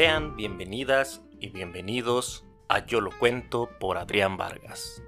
[0.00, 5.02] Sean bienvenidas y bienvenidos a Yo lo cuento por Adrián Vargas.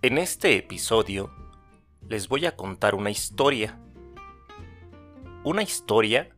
[0.00, 1.30] En este episodio
[2.08, 3.78] les voy a contar una historia.
[5.44, 6.34] Una historia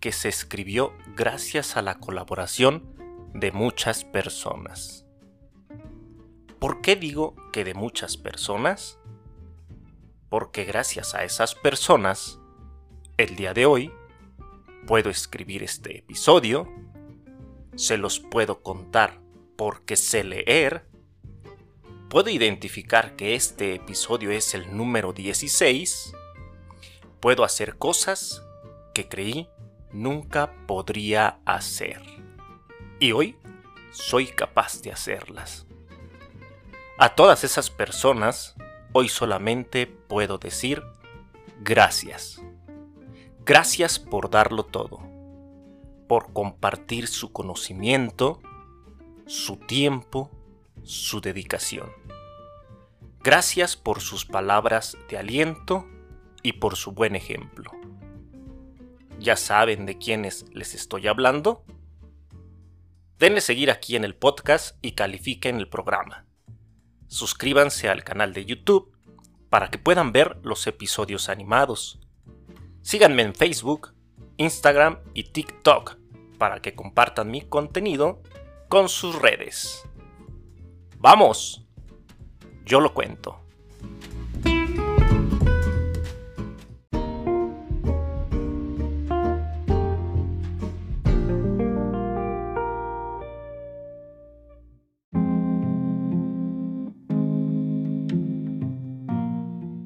[0.00, 2.94] que se escribió gracias a la colaboración
[3.32, 5.06] de muchas personas.
[6.58, 8.98] ¿Por qué digo que de muchas personas?
[10.28, 12.38] Porque gracias a esas personas,
[13.16, 13.90] el día de hoy,
[14.86, 16.68] puedo escribir este episodio,
[17.76, 19.20] se los puedo contar
[19.56, 20.86] porque sé leer,
[22.08, 26.14] puedo identificar que este episodio es el número 16,
[27.20, 28.42] puedo hacer cosas
[28.94, 29.48] que creí
[29.92, 32.02] nunca podría hacer.
[33.00, 33.36] Y hoy
[33.90, 35.66] soy capaz de hacerlas.
[36.98, 38.54] A todas esas personas,
[38.92, 40.82] hoy solamente puedo decir
[41.60, 42.43] gracias.
[43.46, 45.02] Gracias por darlo todo,
[46.08, 48.40] por compartir su conocimiento,
[49.26, 50.30] su tiempo,
[50.82, 51.92] su dedicación.
[53.22, 55.86] Gracias por sus palabras de aliento
[56.42, 57.70] y por su buen ejemplo.
[59.18, 61.66] ¿Ya saben de quiénes les estoy hablando?
[63.18, 66.24] Denle seguir aquí en el podcast y califiquen el programa.
[67.08, 68.96] Suscríbanse al canal de YouTube
[69.50, 72.00] para que puedan ver los episodios animados
[72.84, 73.94] Síganme en Facebook,
[74.36, 75.96] Instagram y TikTok
[76.36, 78.20] para que compartan mi contenido
[78.68, 79.88] con sus redes.
[80.98, 81.66] ¡Vamos!
[82.66, 83.40] Yo lo cuento.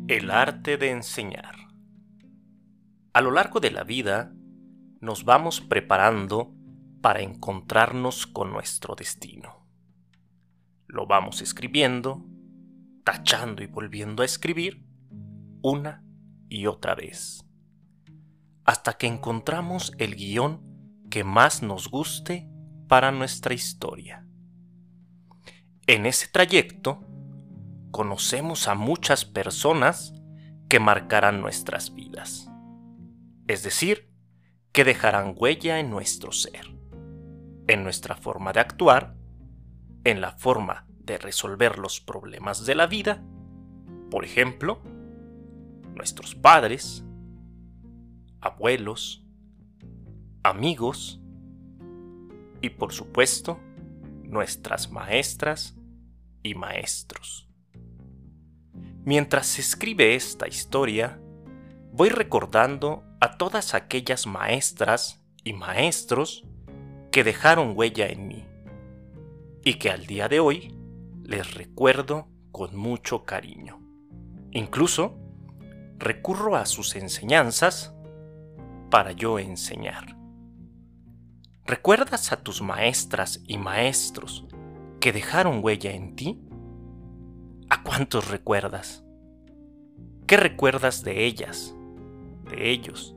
[0.09, 1.68] El arte de enseñar.
[3.19, 4.33] A lo largo de la vida
[5.01, 6.55] nos vamos preparando
[7.03, 9.67] para encontrarnos con nuestro destino.
[10.87, 12.25] Lo vamos escribiendo,
[13.03, 14.87] tachando y volviendo a escribir
[15.63, 16.05] una
[16.49, 17.45] y otra vez,
[18.63, 20.63] hasta que encontramos el guion
[21.11, 22.49] que más nos guste
[22.87, 24.29] para nuestra historia.
[25.89, 27.05] En ese trayecto,
[27.91, 30.15] conocemos a muchas personas
[30.69, 32.49] que marcarán nuestras vidas
[33.49, 34.09] es decir,
[34.73, 36.67] que dejarán huella en nuestro ser,
[37.67, 39.17] en nuestra forma de actuar,
[40.05, 43.25] en la forma de resolver los problemas de la vida,
[44.11, 44.81] por ejemplo,
[45.95, 47.05] nuestros padres,
[48.41, 49.25] abuelos,
[50.43, 51.21] amigos
[52.61, 53.59] y por supuesto
[54.23, 55.75] nuestras maestras
[56.43, 57.49] y maestros.
[59.05, 61.19] Mientras se escribe esta historia,
[61.93, 66.45] voy recordando a todas aquellas maestras y maestros
[67.11, 68.47] que dejaron huella en mí
[69.65, 70.75] y que al día de hoy
[71.25, 73.81] les recuerdo con mucho cariño.
[74.53, 75.19] Incluso
[75.99, 77.95] recurro a sus enseñanzas
[78.91, 80.17] para yo enseñar.
[81.67, 84.47] ¿Recuerdas a tus maestras y maestros
[85.01, 86.41] que dejaron huella en ti?
[87.69, 89.05] ¿A cuántos recuerdas?
[90.27, 91.75] ¿Qué recuerdas de ellas?
[92.49, 93.15] De ellos.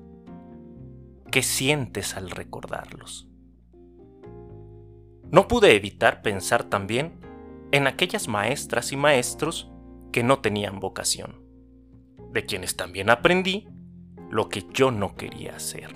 [1.31, 3.29] ¿Qué sientes al recordarlos?
[5.31, 7.19] No pude evitar pensar también
[7.71, 9.71] en aquellas maestras y maestros
[10.11, 11.41] que no tenían vocación,
[12.33, 13.67] de quienes también aprendí
[14.29, 15.93] lo que yo no quería hacer.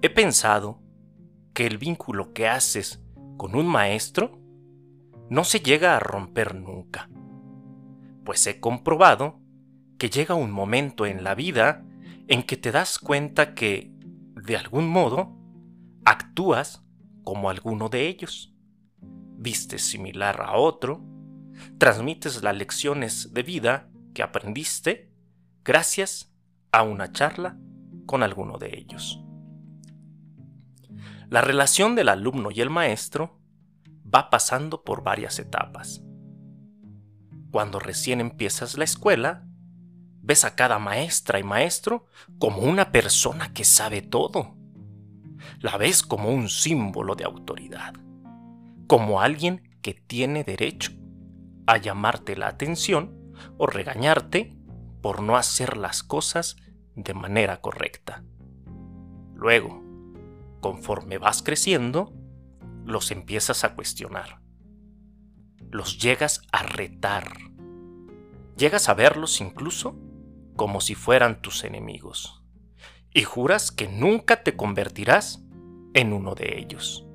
[0.00, 0.80] He pensado
[1.52, 3.02] que el vínculo que haces
[3.36, 4.38] con un maestro
[5.28, 7.10] no se llega a romper nunca,
[8.24, 9.40] pues he comprobado
[9.98, 11.84] que llega un momento en la vida
[12.28, 13.92] en que te das cuenta que,
[14.34, 15.36] de algún modo,
[16.04, 16.84] actúas
[17.22, 18.54] como alguno de ellos.
[19.00, 21.04] Vistes similar a otro,
[21.78, 25.12] transmites las lecciones de vida que aprendiste
[25.64, 26.32] gracias
[26.72, 27.58] a una charla
[28.06, 29.22] con alguno de ellos.
[31.28, 33.40] La relación del alumno y el maestro
[34.14, 36.02] va pasando por varias etapas.
[37.50, 39.45] Cuando recién empiezas la escuela,
[40.26, 42.06] ves a cada maestra y maestro
[42.38, 44.56] como una persona que sabe todo.
[45.60, 47.94] La ves como un símbolo de autoridad,
[48.88, 50.90] como alguien que tiene derecho
[51.68, 54.52] a llamarte la atención o regañarte
[55.00, 56.56] por no hacer las cosas
[56.96, 58.24] de manera correcta.
[59.34, 59.80] Luego,
[60.60, 62.12] conforme vas creciendo,
[62.84, 64.40] los empiezas a cuestionar.
[65.70, 67.32] Los llegas a retar.
[68.56, 69.96] Llegas a verlos incluso
[70.56, 72.42] como si fueran tus enemigos.
[73.16, 75.42] y juras que nunca te convertirás
[75.94, 77.06] en uno de ellos.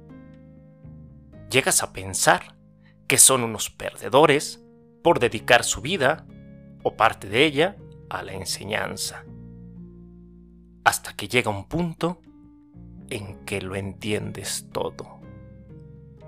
[1.52, 2.56] Llegas a pensar
[3.08, 4.66] que son unos perdedores
[5.04, 6.26] por dedicar su vida,
[6.82, 7.78] o parte de ella,
[8.10, 9.26] a la enseñanza.
[10.84, 12.20] Hasta que llega un punto
[13.12, 15.20] en que lo entiendes todo.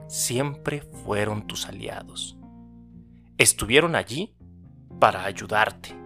[0.07, 2.38] Siempre fueron tus aliados.
[3.39, 4.36] Estuvieron allí
[5.00, 6.02] para ayudarte.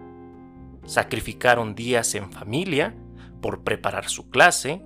[0.88, 2.94] Sacrificaron días en familia
[3.42, 4.82] por preparar su clase,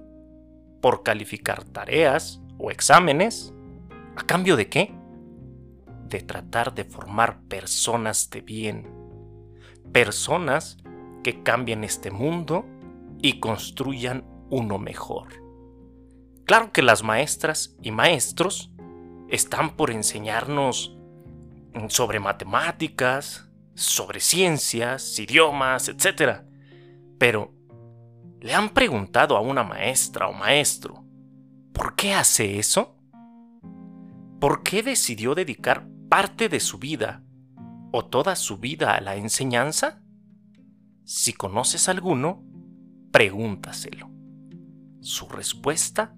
[0.81, 3.55] por calificar tareas o exámenes.
[4.17, 4.93] ¿A cambio de qué?
[6.09, 8.93] De tratar de formar personas de bien.
[9.93, 10.79] Personas
[11.23, 12.67] que cambien este mundo
[13.23, 15.29] y construyan uno mejor.
[16.47, 18.73] Claro que las maestras y maestros
[19.29, 20.99] están por enseñarnos
[21.87, 26.43] sobre matemáticas, sobre ciencias, idiomas, etc.
[27.19, 27.55] Pero,
[28.41, 31.05] ¿le han preguntado a una maestra o maestro
[31.73, 32.97] por qué hace eso?
[34.41, 37.23] ¿Por qué decidió dedicar parte de su vida
[37.93, 40.03] o toda su vida a la enseñanza?
[41.05, 42.45] Si conoces alguno,
[43.11, 44.11] pregúntaselo.
[45.01, 46.15] Su respuesta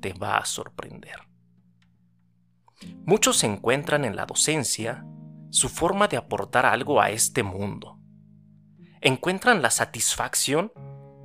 [0.00, 1.20] te va a sorprender.
[3.04, 5.06] Muchos encuentran en la docencia
[5.50, 7.98] su forma de aportar algo a este mundo.
[9.00, 10.72] Encuentran la satisfacción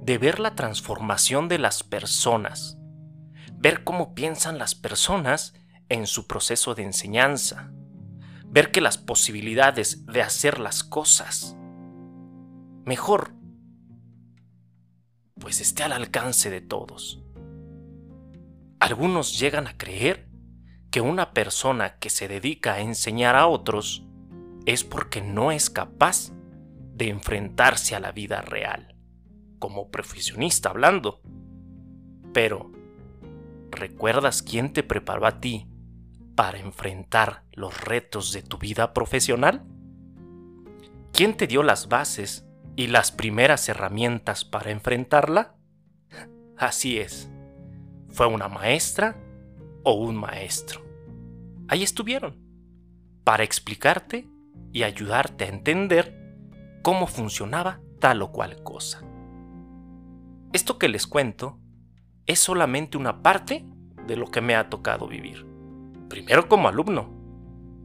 [0.01, 2.77] de ver la transformación de las personas,
[3.53, 5.53] ver cómo piensan las personas
[5.89, 7.71] en su proceso de enseñanza,
[8.45, 11.55] ver que las posibilidades de hacer las cosas
[12.85, 13.33] mejor,
[15.39, 17.23] pues esté al alcance de todos.
[18.79, 20.29] Algunos llegan a creer
[20.91, 24.05] que una persona que se dedica a enseñar a otros
[24.65, 26.31] es porque no es capaz
[26.93, 28.95] de enfrentarse a la vida real,
[29.59, 31.21] como profesionista hablando.
[32.33, 32.71] Pero,
[33.71, 35.67] ¿recuerdas quién te preparó a ti
[36.35, 39.65] para enfrentar los retos de tu vida profesional?
[41.11, 45.55] ¿Quién te dio las bases y las primeras herramientas para enfrentarla?
[46.57, 47.29] Así es,
[48.09, 49.17] fue una maestra
[49.83, 50.81] o un maestro.
[51.67, 52.37] Ahí estuvieron,
[53.23, 54.30] para explicarte
[54.73, 56.21] y ayudarte a entender
[56.81, 59.03] cómo funcionaba tal o cual cosa.
[60.53, 61.59] Esto que les cuento
[62.25, 63.65] es solamente una parte
[64.07, 65.45] de lo que me ha tocado vivir.
[66.09, 67.13] Primero como alumno,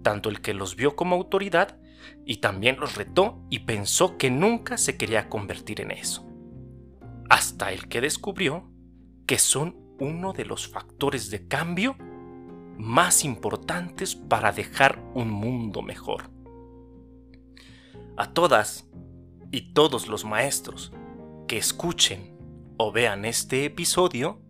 [0.03, 1.79] tanto el que los vio como autoridad
[2.25, 6.27] y también los retó y pensó que nunca se quería convertir en eso.
[7.29, 8.71] Hasta el que descubrió
[9.27, 11.97] que son uno de los factores de cambio
[12.79, 16.36] más importantes para dejar un mundo mejor
[18.17, 18.89] a todas
[19.51, 20.93] y todos los maestros
[21.47, 22.37] que escuchen
[22.79, 24.43] o vean este episodio,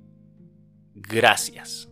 [0.95, 1.89] gracias.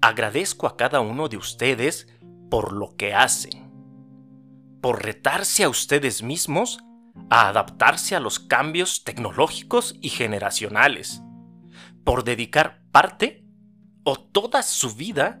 [0.00, 2.08] Agradezco a cada uno de ustedes
[2.50, 3.70] por lo que hacen,
[4.80, 6.78] por retarse a ustedes mismos
[7.30, 11.22] a adaptarse a los cambios tecnológicos y generacionales,
[12.04, 13.44] por dedicar parte
[14.04, 15.40] o toda su vida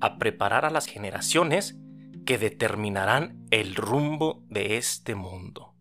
[0.00, 1.78] a preparar a las generaciones
[2.24, 5.74] que determinarán el rumbo de este mundo.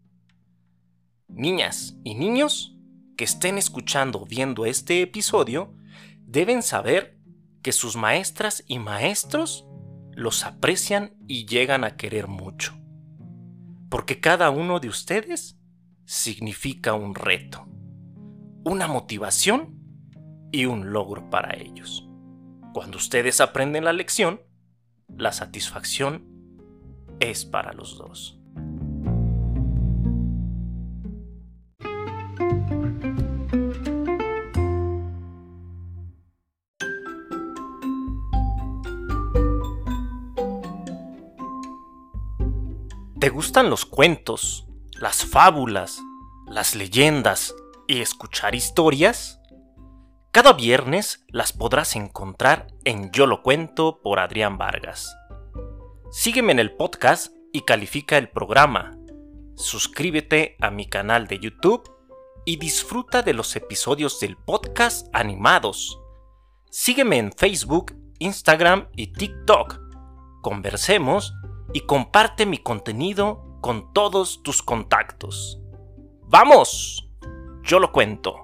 [1.27, 2.77] Niñas y niños
[3.17, 5.73] que estén escuchando o viendo este episodio
[6.19, 7.17] deben saber
[7.61, 9.65] que sus maestras y maestros
[10.11, 12.73] los aprecian y llegan a querer mucho.
[13.89, 15.57] Porque cada uno de ustedes
[16.05, 17.65] significa un reto,
[18.63, 19.79] una motivación
[20.51, 22.07] y un logro para ellos.
[22.73, 24.41] Cuando ustedes aprenden la lección,
[25.15, 26.32] la satisfacción
[27.29, 28.37] es para los dos.
[43.19, 44.67] ¿Te gustan los cuentos,
[44.99, 46.01] las fábulas,
[46.45, 47.55] las leyendas
[47.87, 49.39] y escuchar historias?
[50.31, 55.15] Cada viernes las podrás encontrar en Yo lo cuento por Adrián Vargas.
[56.15, 58.95] Sígueme en el podcast y califica el programa.
[59.55, 61.91] Suscríbete a mi canal de YouTube
[62.45, 65.99] y disfruta de los episodios del podcast animados.
[66.69, 69.79] Sígueme en Facebook, Instagram y TikTok.
[70.43, 71.33] Conversemos
[71.73, 75.59] y comparte mi contenido con todos tus contactos.
[76.27, 77.09] ¡Vamos!
[77.63, 78.42] Yo lo cuento.